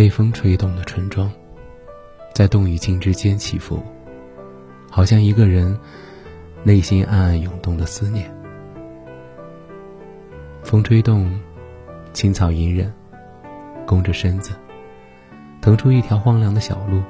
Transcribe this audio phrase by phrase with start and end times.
[0.00, 1.30] 被风吹动的村庄，
[2.32, 3.82] 在动与静之间起伏，
[4.90, 5.78] 好像一个人
[6.62, 8.34] 内心暗暗涌动的思念。
[10.62, 11.38] 风吹动，
[12.14, 12.90] 青草隐忍，
[13.86, 14.54] 弓着身子，
[15.60, 17.02] 腾出一条荒凉的小路，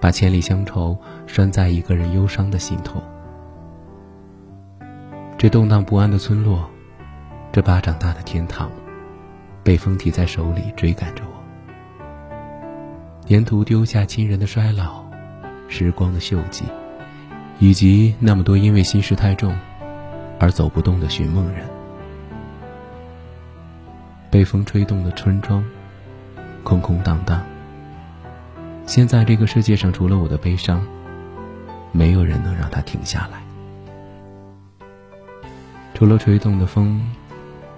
[0.00, 2.98] 把千里乡愁拴在一个人忧伤的心头。
[5.36, 6.66] 这动荡不安的村落，
[7.52, 8.70] 这巴掌大的天堂，
[9.62, 11.37] 被风提在手里追赶着我。
[13.28, 15.04] 沿途丢下亲人的衰老，
[15.68, 16.64] 时光的锈迹，
[17.58, 19.54] 以及那么多因为心事太重
[20.40, 21.66] 而走不动的寻梦人。
[24.30, 25.62] 被风吹动的村庄，
[26.64, 27.44] 空空荡荡。
[28.86, 30.86] 现在这个世界上，除了我的悲伤，
[31.92, 33.42] 没有人能让它停下来。
[35.92, 36.98] 除了吹动的风，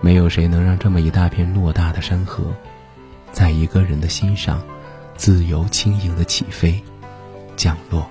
[0.00, 2.54] 没有谁能让这么一大片偌大的山河，
[3.32, 4.62] 在一个人的心上。
[5.20, 6.82] 自由轻盈的起飞，
[7.54, 8.10] 降落。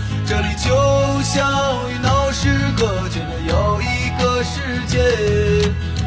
[0.31, 2.47] 这里就像与闹市
[2.77, 4.97] 隔绝的又一个世界，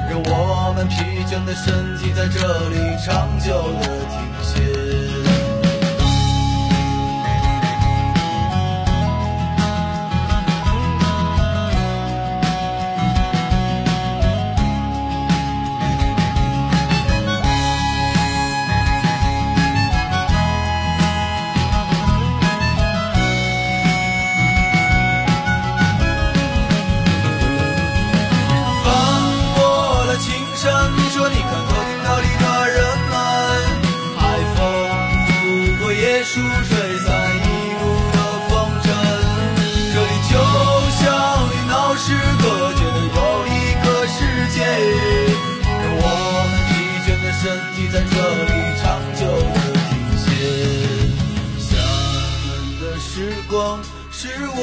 [0.08, 0.96] 让我们疲
[1.26, 3.52] 倦的身体在这里长久
[3.82, 4.83] 的停歇。